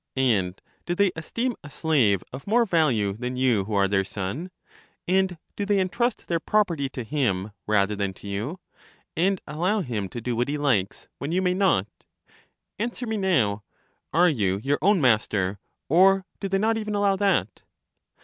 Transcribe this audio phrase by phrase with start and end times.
[0.15, 4.49] And do they esteem a slave of more value than you who are their son?
[5.07, 8.59] And do they entrust their prop erty to him rather than to you?
[9.15, 11.85] and allow him to do what he likes, when you may not?
[12.79, 13.63] Answer me now:
[14.11, 17.61] Are you your own master, or do they not even allow that?